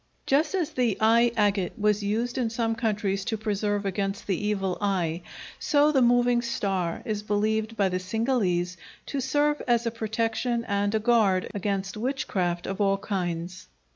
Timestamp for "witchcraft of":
11.97-12.81